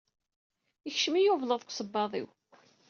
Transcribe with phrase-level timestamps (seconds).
[0.89, 2.27] Ikcem-iyi ublaḍ deg usebbaḍ-iw.